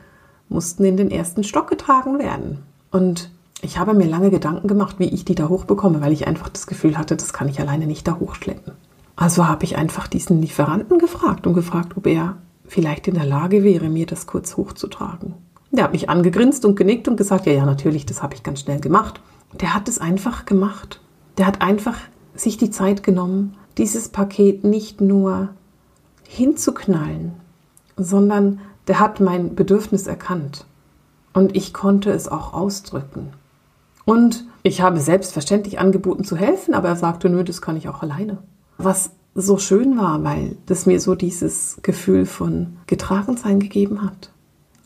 mussten 0.47 0.85
in 0.85 0.95
den 0.95 1.12
ersten 1.12 1.43
Stock 1.43 1.69
getragen 1.69 2.19
werden. 2.19 2.59
Und 2.89 3.29
ich 3.62 3.77
habe 3.77 3.93
mir 3.93 4.07
lange 4.07 4.31
Gedanken 4.31 4.67
gemacht, 4.67 4.95
wie 5.00 5.09
ich 5.09 5.25
die 5.25 5.35
da 5.35 5.50
hochbekomme, 5.50 6.01
weil 6.01 6.13
ich 6.13 6.27
einfach 6.27 6.50
das 6.50 6.67
Gefühl 6.67 6.97
hatte, 6.97 7.15
das 7.15 7.33
kann 7.33 7.50
ich 7.50 7.59
alleine 7.59 7.85
nicht 7.85 8.07
da 8.07 8.19
hochschleppen. 8.19 8.73
Also 9.15 9.47
habe 9.47 9.65
ich 9.65 9.77
einfach 9.77 10.07
diesen 10.07 10.41
Lieferanten 10.41 11.00
gefragt 11.00 11.45
und 11.47 11.53
gefragt, 11.53 11.95
ob 11.97 12.07
er 12.07 12.38
vielleicht 12.65 13.07
in 13.07 13.13
der 13.13 13.25
Lage 13.25 13.63
wäre, 13.63 13.89
mir 13.89 14.05
das 14.05 14.25
kurz 14.25 14.57
hochzutragen. 14.57 15.35
Der 15.73 15.85
hat 15.85 15.91
mich 15.91 16.07
angegrinst 16.07 16.65
und 16.65 16.75
genickt 16.75 17.07
und 17.07 17.17
gesagt, 17.17 17.47
ja, 17.47 17.53
ja, 17.53 17.65
natürlich, 17.65 18.05
das 18.05 18.21
habe 18.21 18.35
ich 18.35 18.43
ganz 18.43 18.61
schnell 18.61 18.79
gemacht. 18.79 19.19
Der 19.59 19.73
hat 19.73 19.89
es 19.89 19.97
einfach 19.97 20.45
gemacht. 20.45 21.01
Der 21.37 21.47
hat 21.47 21.61
einfach 21.61 21.97
sich 22.35 22.57
die 22.57 22.69
Zeit 22.69 23.01
genommen, 23.01 23.57
dieses 23.77 24.09
Paket 24.09 24.63
nicht 24.63 25.01
nur 25.01 25.49
hinzuknallen, 26.27 27.33
sondern 27.97 28.59
der 28.87 28.99
hat 28.99 29.19
mein 29.19 29.55
Bedürfnis 29.55 30.05
erkannt. 30.05 30.65
Und 31.33 31.55
ich 31.55 31.73
konnte 31.73 32.11
es 32.11 32.27
auch 32.27 32.53
ausdrücken. 32.53 33.33
Und 34.05 34.45
ich 34.61 34.81
habe 34.81 34.99
selbstverständlich 34.99 35.79
angeboten 35.79 36.23
zu 36.23 36.35
helfen, 36.35 36.75
aber 36.75 36.89
er 36.89 36.95
sagte, 36.95 37.29
nö, 37.29 37.43
das 37.43 37.61
kann 37.61 37.77
ich 37.77 37.89
auch 37.89 38.03
alleine. 38.03 38.37
Was 38.77 39.11
so 39.33 39.57
schön 39.57 39.97
war, 39.97 40.23
weil 40.23 40.57
das 40.67 40.85
mir 40.85 40.99
so 40.99 41.15
dieses 41.15 41.79
Gefühl 41.81 42.27
von 42.27 42.77
Getragensein 42.85 43.59
gegeben 43.59 44.03
hat. 44.03 44.32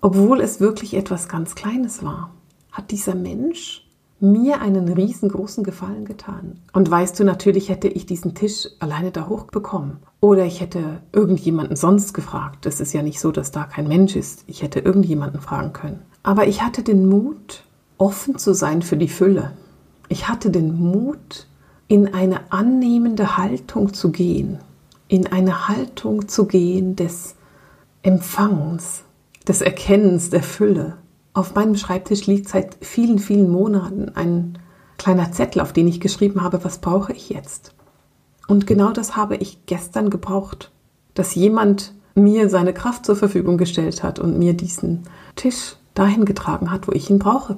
Obwohl 0.01 0.42
es 0.42 0.60
wirklich 0.60 0.94
etwas 0.94 1.27
ganz 1.27 1.56
Kleines 1.56 2.04
war, 2.04 2.32
hat 2.72 2.92
dieser 2.92 3.16
Mensch 3.16 3.88
mir 4.20 4.62
einen 4.62 4.92
riesengroßen 4.92 5.63
Gefallen 5.63 6.06
getan. 6.06 6.60
Und 6.74 6.89
weißt 6.89 7.20
du, 7.20 7.24
natürlich 7.24 7.70
hätte 7.70 7.88
ich 7.88 8.06
diesen 8.06 8.34
Tisch 8.34 8.68
alleine 8.80 9.12
da 9.12 9.27
hochbekommen. 9.27 9.98
Oder 10.20 10.46
ich 10.46 10.62
hätte 10.62 11.01
irgendjemanden 11.12 11.75
sonst 11.75 12.13
gefragt. 12.13 12.66
Das 12.66 12.80
ist 12.80 12.94
ja 12.94 13.04
nicht 13.04 13.20
so, 13.20 13.32
dass 13.32 13.51
da 13.51 13.66
kein 13.66 13.88
Mensch 13.88 14.16
ist. 14.16 14.44
Ich 14.48 14.63
hätte 14.63 14.80
irgendjemanden 14.80 15.42
fragen 15.42 15.74
können. 15.74 16.01
Aber 16.24 16.48
ich 16.48 16.63
hatte 16.63 16.82
den 16.82 17.08
Mut, 17.08 17.63
offen 17.98 18.38
zu 18.38 18.54
sein 18.54 18.82
für 18.82 18.98
die 18.98 19.08
Fülle. 19.08 19.51
Ich 20.10 20.27
hatte 20.27 20.50
den 20.50 20.80
Mut, 20.80 21.48
in 21.88 22.13
eine 22.13 22.51
annehmende 22.51 23.38
Haltung 23.38 23.94
zu 23.94 24.12
gehen, 24.12 24.60
in 25.08 25.27
eine 25.27 25.70
Haltung 25.70 26.27
zu 26.27 26.46
gehen 26.46 26.96
des 26.96 27.36
Empfangens, 28.01 29.04
des 29.48 29.62
Erkennens 29.62 30.30
der 30.30 30.44
Fülle. 30.44 30.98
Auf 31.34 31.56
meinem 31.56 31.75
Schreibtisch 31.75 32.25
liegt 32.27 32.50
seit 32.50 32.77
vielen, 32.82 33.20
vielen 33.20 33.50
Monaten 33.50 34.10
ein 34.16 34.58
kleiner 34.98 35.32
Zettel, 35.32 35.62
auf 35.62 35.74
den 35.74 35.88
ich 35.88 36.00
geschrieben 36.00 36.42
habe, 36.42 36.63
was 36.63 36.80
brauche 36.80 37.13
ich 37.13 37.30
jetzt? 37.30 37.74
Und 38.48 38.66
genau 38.66 38.92
das 38.92 39.16
habe 39.16 39.36
ich 39.36 39.66
gestern 39.66 40.10
gebraucht, 40.10 40.72
dass 41.13 41.36
jemand 41.36 41.94
mir 42.16 42.50
seine 42.50 42.74
Kraft 42.74 43.06
zur 43.06 43.16
Verfügung 43.16 43.58
gestellt 43.58 44.04
hat 44.04 44.20
und 44.20 44.39
mir 44.39 44.54
diesen 44.54 45.04
Tisch 45.36 45.75
dahin 45.94 46.25
getragen 46.25 46.72
hat, 46.72 46.88
wo 46.88 46.92
ich 46.92 47.10
ihn 47.10 47.20
brauche 47.20 47.58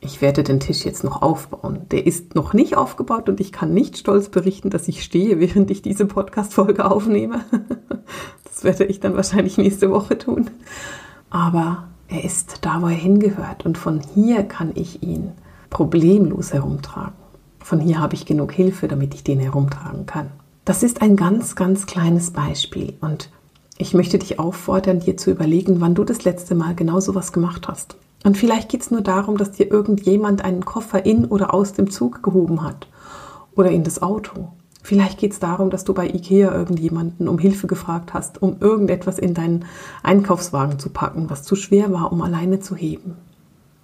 ich 0.00 0.22
werde 0.22 0.42
den 0.42 0.60
Tisch 0.60 0.84
jetzt 0.84 1.04
noch 1.04 1.20
aufbauen. 1.22 1.80
Der 1.90 2.06
ist 2.06 2.34
noch 2.34 2.54
nicht 2.54 2.76
aufgebaut 2.76 3.28
und 3.28 3.38
ich 3.38 3.52
kann 3.52 3.74
nicht 3.74 3.98
stolz 3.98 4.30
berichten, 4.30 4.70
dass 4.70 4.88
ich 4.88 5.02
stehe, 5.04 5.40
während 5.40 5.70
ich 5.70 5.82
diese 5.82 6.06
Podcast-Folge 6.06 6.90
aufnehme. 6.90 7.44
Das 8.44 8.64
werde 8.64 8.84
ich 8.84 9.00
dann 9.00 9.16
wahrscheinlich 9.16 9.56
nächste 9.56 9.90
Woche 9.90 10.18
tun. 10.18 10.50
Aber 11.30 11.84
er 12.08 12.24
ist 12.24 12.58
da, 12.62 12.82
wo 12.82 12.86
er 12.86 12.94
hingehört 12.94 13.64
und 13.64 13.78
von 13.78 14.00
hier 14.00 14.42
kann 14.42 14.72
ich 14.74 15.02
ihn 15.02 15.32
problemlos 15.70 16.52
herumtragen. 16.52 17.14
Von 17.60 17.80
hier 17.80 18.00
habe 18.00 18.14
ich 18.14 18.26
genug 18.26 18.52
Hilfe, 18.52 18.88
damit 18.88 19.14
ich 19.14 19.22
den 19.22 19.38
herumtragen 19.38 20.06
kann. 20.06 20.30
Das 20.64 20.82
ist 20.82 21.02
ein 21.02 21.16
ganz, 21.16 21.54
ganz 21.54 21.86
kleines 21.86 22.32
Beispiel 22.32 22.94
und 23.00 23.30
ich 23.78 23.94
möchte 23.94 24.18
dich 24.18 24.38
auffordern, 24.38 25.00
dir 25.00 25.16
zu 25.16 25.30
überlegen, 25.30 25.80
wann 25.80 25.94
du 25.94 26.04
das 26.04 26.24
letzte 26.24 26.54
Mal 26.54 26.74
genau 26.74 27.00
so 27.00 27.14
was 27.14 27.32
gemacht 27.32 27.66
hast. 27.68 27.96
Und 28.24 28.36
vielleicht 28.36 28.68
geht 28.68 28.82
es 28.82 28.90
nur 28.90 29.00
darum, 29.00 29.38
dass 29.38 29.52
dir 29.52 29.70
irgendjemand 29.70 30.44
einen 30.44 30.64
Koffer 30.64 31.06
in 31.06 31.24
oder 31.24 31.54
aus 31.54 31.72
dem 31.72 31.90
Zug 31.90 32.22
gehoben 32.22 32.62
hat 32.62 32.88
oder 33.54 33.70
in 33.70 33.82
das 33.82 34.02
Auto. 34.02 34.48
Vielleicht 34.82 35.18
geht 35.18 35.32
es 35.32 35.40
darum, 35.40 35.70
dass 35.70 35.84
du 35.84 35.94
bei 35.94 36.08
Ikea 36.08 36.52
irgendjemanden 36.52 37.28
um 37.28 37.38
Hilfe 37.38 37.66
gefragt 37.66 38.14
hast, 38.14 38.42
um 38.42 38.56
irgendetwas 38.60 39.18
in 39.18 39.34
deinen 39.34 39.66
Einkaufswagen 40.02 40.78
zu 40.78 40.90
packen, 40.90 41.28
was 41.28 41.42
zu 41.42 41.54
schwer 41.54 41.92
war, 41.92 42.12
um 42.12 42.22
alleine 42.22 42.60
zu 42.60 42.74
heben. 42.74 43.16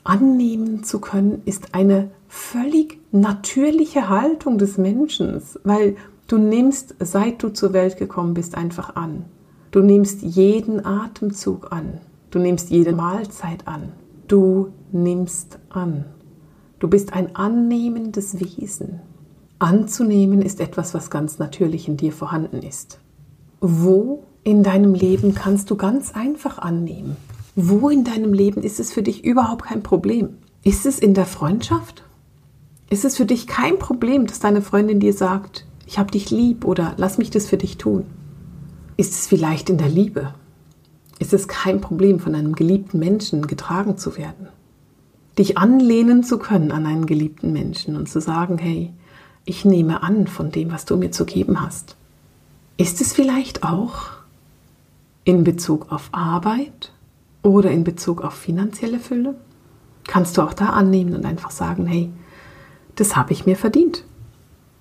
Annehmen 0.05 0.85
zu 0.85 1.01
können 1.01 1.43
ist 1.45 1.75
eine 1.75 2.11
völlig 2.29 2.99
natürliche 3.13 4.09
Haltung 4.09 4.57
des 4.57 4.79
Menschen, 4.79 5.43
weil 5.65 5.97
du 6.29 6.39
nimmst, 6.39 6.95
seit 7.01 7.43
du 7.43 7.51
zur 7.51 7.73
Welt 7.73 7.97
gekommen 7.97 8.35
bist, 8.35 8.57
einfach 8.57 8.97
an. 8.97 9.25
Du 9.73 9.81
nimmst 9.81 10.23
jeden 10.23 10.85
Atemzug 10.87 11.73
an. 11.73 12.01
Du 12.31 12.39
nimmst 12.39 12.71
jede 12.71 12.93
Mahlzeit 12.93 13.67
an. 13.67 13.93
Du 14.29 14.73
nimmst 14.93 15.59
an. 15.69 16.05
Du 16.79 16.89
bist 16.89 17.13
ein 17.13 17.35
annehmendes 17.35 18.41
Wesen. 18.41 19.01
Anzunehmen 19.59 20.43
ist 20.43 20.61
etwas, 20.61 20.95
was 20.95 21.11
ganz 21.11 21.39
natürlich 21.39 21.89
in 21.89 21.97
dir 21.97 22.13
vorhanden 22.13 22.63
ist. 22.63 23.01
Wo 23.61 24.25
in 24.45 24.63
deinem 24.63 24.95
Leben 24.95 25.35
kannst 25.35 25.71
du 25.71 25.77
ganz 25.77 26.13
einfach 26.13 26.59
annehmen? 26.59 27.17
Wo 27.55 27.89
in 27.89 28.05
deinem 28.05 28.33
Leben 28.33 28.63
ist 28.63 28.81
es 28.81 28.93
für 28.93 29.03
dich 29.03 29.25
überhaupt 29.25 29.65
kein 29.65 29.83
Problem? 29.83 30.37
Ist 30.63 30.85
es 30.85 30.99
in 30.99 31.15
der 31.15 31.27
Freundschaft? 31.27 32.05
Ist 32.91 33.05
es 33.05 33.17
für 33.17 33.27
dich 33.27 33.47
kein 33.47 33.79
Problem, 33.79 34.27
dass 34.27 34.41
deine 34.41 34.63
Freundin 34.63 35.01
dir 35.01 35.13
sagt, 35.13 35.67
ich 35.87 35.99
habe 35.99 36.11
dich 36.11 36.31
lieb 36.31 36.65
oder 36.65 36.95
lass 36.99 37.19
mich 37.19 37.31
das 37.31 37.47
für 37.47 37.57
dich 37.57 37.79
tun? 37.79 38.05
Ist 38.97 39.15
es 39.15 39.27
vielleicht 39.27 39.71
in 39.71 39.79
der 39.79 39.89
Liebe? 39.89 40.35
ist 41.19 41.33
es 41.33 41.49
kein 41.49 41.81
Problem, 41.81 42.21
von 42.21 42.35
einem 42.35 42.55
geliebten 42.55 42.99
Menschen 42.99 43.47
getragen 43.47 43.97
zu 43.97 44.17
werden. 44.17 44.49
Dich 45.39 45.59
anlehnen 45.59 46.23
zu 46.23 46.39
können 46.39 46.73
an 46.73 46.87
einen 46.87 47.07
geliebten 47.07 47.53
Menschen 47.53 47.97
und 47.97 48.09
zu 48.09 48.21
sagen, 48.21 48.59
hey, 48.59 48.93
ich 49.47 49.65
nehme 49.65 50.03
an 50.03 50.27
von 50.27 50.51
dem, 50.51 50.73
was 50.73 50.85
du 50.85 50.97
mir 50.97 51.13
zu 51.13 51.25
geben 51.25 51.63
hast. 51.63 51.97
Ist 52.77 53.01
es 53.01 53.13
vielleicht 53.13 53.63
auch 53.63 54.11
in 55.25 55.45
Bezug 55.45 55.91
auf 55.91 56.11
Arbeit 56.13 56.93
oder 57.43 57.71
in 57.71 57.85
Bezug 57.85 58.23
auf 58.23 58.35
finanzielle 58.35 58.99
Fülle? 58.99 59.37
Kannst 60.07 60.37
du 60.37 60.43
auch 60.43 60.53
da 60.53 60.71
annehmen 60.71 61.15
und 61.15 61.25
einfach 61.25 61.53
sagen, 61.53 61.87
hey, 61.87 62.11
das 62.97 63.17
habe 63.17 63.33
ich 63.33 63.47
mir 63.47 63.57
verdient. 63.57 64.05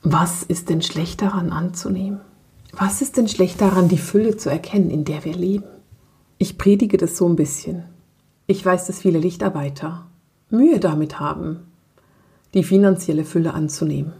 Was 0.01 0.43
ist 0.43 0.69
denn 0.69 0.81
schlecht 0.81 1.21
daran 1.21 1.51
anzunehmen? 1.51 2.19
Was 2.71 3.01
ist 3.01 3.17
denn 3.17 3.27
schlecht 3.27 3.61
daran, 3.61 3.87
die 3.87 3.97
Fülle 3.97 4.35
zu 4.35 4.49
erkennen, 4.49 4.89
in 4.89 5.05
der 5.05 5.23
wir 5.23 5.33
leben? 5.33 5.65
Ich 6.37 6.57
predige 6.57 6.97
das 6.97 7.17
so 7.17 7.27
ein 7.29 7.35
bisschen. 7.35 7.85
Ich 8.47 8.65
weiß, 8.65 8.87
dass 8.87 8.99
viele 8.99 9.19
Lichtarbeiter 9.19 10.07
Mühe 10.49 10.79
damit 10.79 11.19
haben, 11.19 11.71
die 12.53 12.63
finanzielle 12.63 13.25
Fülle 13.25 13.53
anzunehmen. 13.53 14.13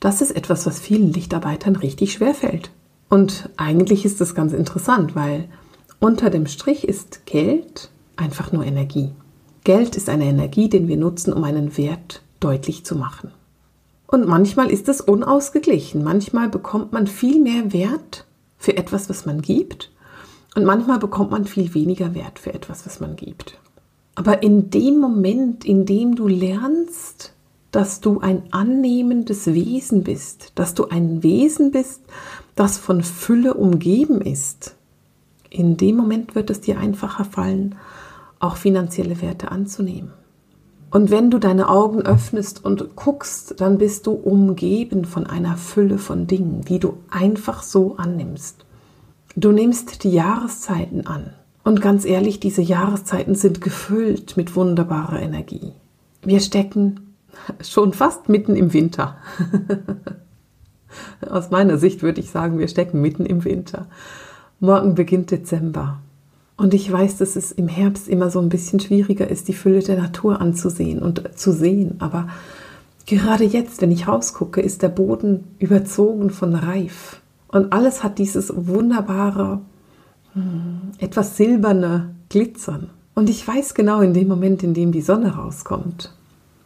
Das 0.00 0.22
ist 0.22 0.30
etwas, 0.30 0.66
was 0.66 0.80
vielen 0.80 1.12
Lichtarbeitern 1.12 1.76
richtig 1.76 2.14
schwer 2.14 2.34
fällt. 2.34 2.70
Und 3.10 3.50
eigentlich 3.56 4.04
ist 4.04 4.20
das 4.20 4.34
ganz 4.34 4.52
interessant, 4.52 5.14
weil 5.14 5.48
Unter 5.98 6.30
dem 6.30 6.46
Strich 6.46 6.88
ist 6.88 7.26
Geld 7.26 7.90
einfach 8.16 8.52
nur 8.52 8.64
Energie. 8.64 9.12
Geld 9.64 9.96
ist 9.96 10.08
eine 10.08 10.24
Energie, 10.24 10.70
den 10.70 10.88
wir 10.88 10.96
nutzen, 10.96 11.34
um 11.34 11.44
einen 11.44 11.76
Wert 11.76 12.22
deutlich 12.40 12.86
zu 12.86 12.96
machen. 12.96 13.30
Und 14.06 14.26
manchmal 14.26 14.70
ist 14.70 14.88
es 14.88 15.02
unausgeglichen. 15.02 16.02
Manchmal 16.02 16.48
bekommt 16.48 16.92
man 16.92 17.06
viel 17.06 17.40
mehr 17.40 17.74
Wert 17.74 18.24
für 18.56 18.76
etwas, 18.78 19.10
was 19.10 19.26
man 19.26 19.42
gibt. 19.42 19.92
Und 20.56 20.64
manchmal 20.64 20.98
bekommt 20.98 21.30
man 21.30 21.44
viel 21.44 21.74
weniger 21.74 22.14
Wert 22.14 22.38
für 22.38 22.54
etwas, 22.54 22.86
was 22.86 22.98
man 22.98 23.14
gibt. 23.14 23.58
Aber 24.14 24.42
in 24.42 24.70
dem 24.70 24.98
Moment, 24.98 25.64
in 25.64 25.84
dem 25.84 26.16
du 26.16 26.26
lernst, 26.26 27.34
dass 27.70 28.00
du 28.00 28.20
ein 28.20 28.42
annehmendes 28.50 29.46
Wesen 29.46 30.02
bist, 30.02 30.52
dass 30.54 30.74
du 30.74 30.88
ein 30.88 31.22
Wesen 31.22 31.70
bist, 31.70 32.02
das 32.56 32.78
von 32.78 33.02
Fülle 33.02 33.54
umgeben 33.54 34.20
ist, 34.20 34.74
in 35.50 35.76
dem 35.76 35.96
Moment 35.96 36.36
wird 36.36 36.48
es 36.48 36.60
dir 36.60 36.78
einfacher 36.78 37.24
fallen, 37.24 37.74
auch 38.38 38.56
finanzielle 38.56 39.20
Werte 39.20 39.50
anzunehmen. 39.50 40.12
Und 40.92 41.10
wenn 41.10 41.30
du 41.30 41.38
deine 41.38 41.68
Augen 41.68 42.02
öffnest 42.02 42.64
und 42.64 42.96
guckst, 42.96 43.60
dann 43.60 43.78
bist 43.78 44.06
du 44.06 44.12
umgeben 44.12 45.04
von 45.04 45.26
einer 45.26 45.56
Fülle 45.56 45.98
von 45.98 46.26
Dingen, 46.26 46.62
die 46.62 46.78
du 46.78 46.98
einfach 47.10 47.62
so 47.62 47.96
annimmst. 47.96 48.64
Du 49.36 49.52
nimmst 49.52 50.02
die 50.02 50.10
Jahreszeiten 50.10 51.06
an. 51.06 51.32
Und 51.62 51.80
ganz 51.80 52.04
ehrlich, 52.04 52.40
diese 52.40 52.62
Jahreszeiten 52.62 53.34
sind 53.34 53.60
gefüllt 53.60 54.36
mit 54.36 54.56
wunderbarer 54.56 55.20
Energie. 55.20 55.72
Wir 56.22 56.40
stecken 56.40 57.09
schon 57.62 57.92
fast 57.92 58.28
mitten 58.28 58.56
im 58.56 58.72
Winter. 58.72 59.16
Aus 61.28 61.50
meiner 61.50 61.78
Sicht 61.78 62.02
würde 62.02 62.20
ich 62.20 62.30
sagen, 62.30 62.58
wir 62.58 62.68
stecken 62.68 63.00
mitten 63.00 63.26
im 63.26 63.44
Winter. 63.44 63.86
Morgen 64.58 64.94
beginnt 64.94 65.30
Dezember. 65.30 66.00
Und 66.56 66.74
ich 66.74 66.90
weiß, 66.90 67.16
dass 67.16 67.36
es 67.36 67.52
im 67.52 67.68
Herbst 67.68 68.08
immer 68.08 68.30
so 68.30 68.40
ein 68.40 68.50
bisschen 68.50 68.80
schwieriger 68.80 69.28
ist, 69.28 69.48
die 69.48 69.54
Fülle 69.54 69.80
der 69.80 69.96
Natur 69.96 70.40
anzusehen 70.40 71.00
und 71.00 71.38
zu 71.38 71.52
sehen. 71.52 71.96
Aber 72.00 72.28
gerade 73.06 73.44
jetzt, 73.44 73.80
wenn 73.80 73.90
ich 73.90 74.08
rausgucke, 74.08 74.60
ist 74.60 74.82
der 74.82 74.90
Boden 74.90 75.44
überzogen 75.58 76.30
von 76.30 76.54
Reif. 76.54 77.20
Und 77.48 77.72
alles 77.72 78.04
hat 78.04 78.18
dieses 78.18 78.52
wunderbare, 78.54 79.60
hm, 80.34 80.92
etwas 80.98 81.36
silberne 81.36 82.14
Glitzern. 82.28 82.90
Und 83.14 83.30
ich 83.30 83.46
weiß 83.46 83.74
genau 83.74 84.02
in 84.02 84.12
dem 84.12 84.28
Moment, 84.28 84.62
in 84.62 84.74
dem 84.74 84.92
die 84.92 85.02
Sonne 85.02 85.36
rauskommt 85.36 86.14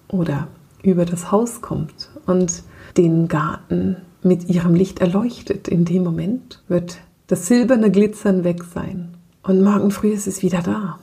oder 0.08 0.48
über 0.82 1.04
das 1.04 1.30
Haus 1.32 1.60
kommt 1.60 2.10
und 2.26 2.62
den 2.96 3.28
Garten 3.28 3.96
mit 4.22 4.48
ihrem 4.48 4.74
Licht 4.74 5.00
erleuchtet, 5.00 5.68
in 5.68 5.84
dem 5.84 6.04
Moment 6.04 6.62
wird 6.68 6.98
das 7.26 7.46
silberne 7.46 7.90
Glitzern 7.90 8.44
weg 8.44 8.64
sein 8.64 9.14
und 9.42 9.62
morgen 9.62 9.90
früh 9.90 10.10
ist 10.10 10.26
es 10.26 10.42
wieder 10.42 10.62
da, 10.62 10.98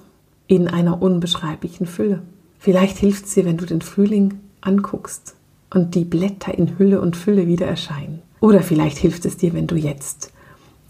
in 0.48 0.68
einer 0.68 1.02
unbeschreiblichen 1.02 1.86
Fülle. 1.86 2.22
Vielleicht 2.60 2.98
hilft 2.98 3.26
es 3.26 3.34
dir, 3.34 3.46
wenn 3.46 3.58
du 3.58 3.66
den 3.66 3.82
Frühling 3.82 4.40
anguckst 4.62 5.36
und 5.74 5.96
die 5.96 6.06
Blätter 6.06 6.56
in 6.56 6.78
Hülle 6.78 7.02
und 7.02 7.16
Fülle 7.16 7.48
wieder 7.48 7.66
erscheinen. 7.66 8.22
Oder 8.40 8.62
vielleicht 8.62 8.98
hilft 8.98 9.26
es 9.26 9.38
dir, 9.38 9.54
wenn 9.54 9.68
du 9.68 9.76
jetzt 9.76 10.32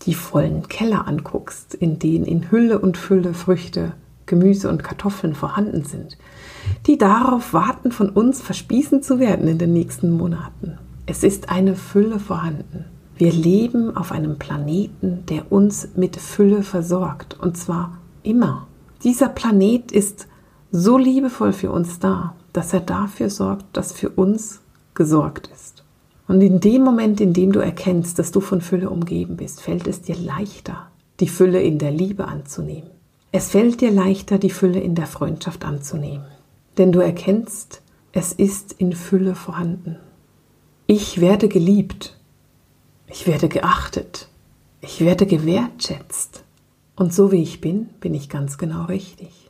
die 0.05 0.13
vollen 0.13 0.67
Keller 0.67 1.07
anguckst, 1.07 1.75
in 1.75 1.99
denen 1.99 2.25
in 2.25 2.49
Hülle 2.49 2.79
und 2.79 2.97
Fülle 2.97 3.33
Früchte, 3.33 3.93
Gemüse 4.31 4.69
und 4.69 4.81
Kartoffeln 4.81 5.35
vorhanden 5.35 5.83
sind, 5.83 6.17
die 6.87 6.97
darauf 6.97 7.53
warten, 7.53 7.91
von 7.91 8.09
uns 8.09 8.41
verspießen 8.41 9.03
zu 9.03 9.19
werden 9.19 9.49
in 9.49 9.57
den 9.57 9.73
nächsten 9.73 10.09
Monaten. 10.09 10.77
Es 11.05 11.23
ist 11.23 11.49
eine 11.49 11.75
Fülle 11.75 12.17
vorhanden. 12.17 12.85
Wir 13.17 13.33
leben 13.33 13.95
auf 13.95 14.13
einem 14.13 14.39
Planeten, 14.39 15.25
der 15.27 15.51
uns 15.51 15.89
mit 15.97 16.15
Fülle 16.15 16.63
versorgt. 16.63 17.37
Und 17.39 17.57
zwar 17.57 17.97
immer. 18.23 18.67
Dieser 19.03 19.27
Planet 19.27 19.91
ist 19.91 20.27
so 20.71 20.97
liebevoll 20.97 21.51
für 21.51 21.71
uns 21.71 21.99
da, 21.99 22.35
dass 22.53 22.71
er 22.71 22.79
dafür 22.79 23.29
sorgt, 23.29 23.65
dass 23.75 23.91
für 23.91 24.09
uns 24.11 24.61
gesorgt 24.93 25.49
ist. 25.53 25.83
Und 26.29 26.39
in 26.39 26.61
dem 26.61 26.83
Moment, 26.83 27.19
in 27.19 27.33
dem 27.33 27.51
du 27.51 27.59
erkennst, 27.59 28.17
dass 28.17 28.31
du 28.31 28.39
von 28.39 28.61
Fülle 28.61 28.89
umgeben 28.89 29.35
bist, 29.35 29.61
fällt 29.61 29.87
es 29.87 30.01
dir 30.01 30.15
leichter, 30.15 30.87
die 31.19 31.27
Fülle 31.27 31.61
in 31.61 31.79
der 31.79 31.91
Liebe 31.91 32.29
anzunehmen. 32.29 32.89
Es 33.31 33.49
fällt 33.49 33.81
dir 33.81 33.91
leichter, 33.91 34.37
die 34.37 34.49
Fülle 34.49 34.79
in 34.79 34.95
der 34.95 35.07
Freundschaft 35.07 35.63
anzunehmen. 35.65 36.25
Denn 36.77 36.91
du 36.91 36.99
erkennst, 36.99 37.81
es 38.11 38.33
ist 38.33 38.73
in 38.73 38.93
Fülle 38.93 39.35
vorhanden. 39.35 39.97
Ich 40.87 41.21
werde 41.21 41.47
geliebt 41.47 42.17
ich 43.13 43.27
werde 43.27 43.49
geachtet. 43.49 44.29
Ich 44.79 45.01
werde 45.01 45.25
gewertschätzt. 45.25 46.45
Und 46.95 47.13
so 47.13 47.33
wie 47.33 47.41
ich 47.41 47.59
bin, 47.59 47.89
bin 47.99 48.13
ich 48.13 48.29
ganz 48.29 48.57
genau 48.57 48.85
richtig. 48.85 49.49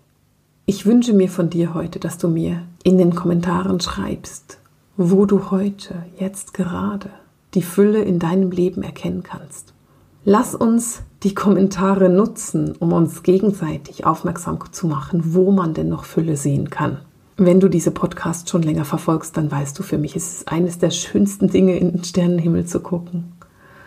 Ich 0.66 0.88
wünsche 0.88 1.14
mir 1.14 1.30
von 1.30 1.52
dir 1.52 1.76
heute, 1.76 2.00
dass 2.00 2.18
du 2.18 2.28
mir 2.28 2.64
in 2.84 2.98
den 2.98 3.14
Kommentaren 3.14 3.80
schreibst, 3.80 4.58
wo 4.98 5.28
du 5.28 5.52
heute, 5.52 6.06
jetzt 6.18 6.56
gerade, 6.56 7.12
die 7.54 7.62
Fülle 7.62 8.02
in 8.02 8.18
deinem 8.18 8.50
Leben 8.50 8.82
erkennen 8.82 9.22
kannst. 9.22 9.74
Lass 10.24 10.54
uns 10.54 11.02
die 11.24 11.34
Kommentare 11.34 12.08
nutzen, 12.08 12.76
um 12.78 12.94
uns 12.94 13.24
gegenseitig 13.24 14.06
aufmerksam 14.06 14.60
zu 14.72 14.86
machen, 14.86 15.34
wo 15.34 15.52
man 15.52 15.74
denn 15.74 15.90
noch 15.90 16.06
Fülle 16.06 16.38
sehen 16.38 16.70
kann. 16.70 17.00
Wenn 17.38 17.60
du 17.60 17.70
diese 17.70 17.90
Podcast 17.90 18.48
schon 18.48 18.62
länger 18.62 18.86
verfolgst, 18.86 19.36
dann 19.36 19.50
weißt 19.50 19.78
du, 19.80 19.82
für 19.82 19.98
mich 19.98 20.16
ist 20.16 20.38
es 20.38 20.48
eines 20.48 20.78
der 20.78 20.92
schönsten 20.92 21.48
Dinge, 21.48 21.76
in 21.78 21.92
den 21.92 22.04
Sternenhimmel 22.04 22.66
zu 22.66 22.82
gucken 22.82 23.32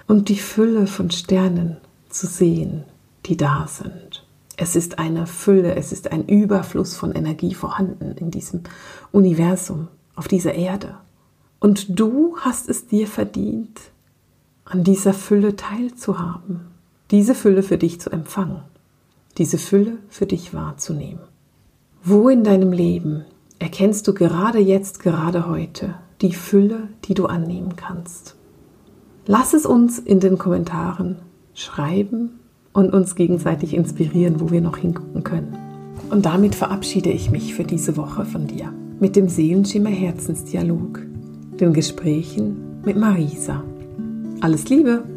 und 0.09 0.29
die 0.29 0.39
Fülle 0.39 0.89
von 0.89 1.13
Sternen 1.13 1.77
zu 2.09 2.27
sehen, 2.27 2.83
die 3.27 3.37
da 3.37 3.69
sind. 3.69 4.27
Es 4.57 4.75
ist 4.75 4.99
eine 4.99 5.29
Fülle, 5.29 5.77
es 5.77 5.93
ist 5.93 6.11
ein 6.11 6.27
Überfluss 6.27 6.97
von 6.97 7.13
Energie 7.13 7.55
vorhanden 7.55 8.17
in 8.17 8.33
diesem 8.33 8.63
Universum, 9.13 9.87
auf 10.17 10.27
dieser 10.27 10.55
Erde. 10.55 10.97
Und 11.61 11.99
du 11.99 12.37
hast 12.41 12.69
es 12.69 12.89
dir 12.89 13.07
verdient, 13.07 13.81
an 14.65 14.85
dieser 14.85 15.13
Fülle 15.13 15.57
teilzuhaben, 15.57 16.61
diese 17.11 17.35
Fülle 17.35 17.63
für 17.63 17.79
dich 17.79 18.01
zu 18.01 18.11
empfangen, 18.11 18.63
diese 19.37 19.59
Fülle 19.59 19.99
für 20.09 20.27
dich 20.27 20.55
wahrzunehmen. 20.55 21.21
Wo 22.03 22.29
in 22.29 22.45
deinem 22.45 22.73
Leben 22.73 23.25
erkennst 23.59 24.09
du 24.09 24.15
gerade 24.15 24.59
jetzt, 24.59 25.01
gerade 25.01 25.47
heute 25.47 25.95
die 26.21 26.33
Fülle, 26.33 26.89
die 27.05 27.15
du 27.15 27.27
annehmen 27.27 27.77
kannst? 27.77 28.37
Lass 29.27 29.55
es 29.55 29.67
uns 29.67 29.99
in 29.99 30.21
den 30.21 30.39
Kommentaren 30.39 31.17
schreiben 31.55 32.41
und 32.73 32.93
uns 32.93 33.15
gegenseitig 33.15 33.75
inspirieren, 33.75 34.41
wo 34.41 34.51
wir 34.51 34.61
noch 34.61 34.77
hingucken 34.77 35.25
können. 35.25 35.57
Und 36.11 36.27
damit 36.27 36.55
verabschiede 36.55 37.11
ich 37.11 37.31
mich 37.31 37.55
für 37.55 37.65
diese 37.65 37.97
Woche 37.97 38.25
von 38.25 38.47
dir 38.47 38.73
mit 39.01 39.17
dem 39.17 39.29
Seelenschimmer 39.29 39.91
Herzensdialog, 39.91 41.01
den 41.61 41.73
Gesprächen 41.73 42.83
mit 42.85 42.97
Marisa. 42.97 43.63
Alles 44.45 44.69
Liebe! 44.69 45.14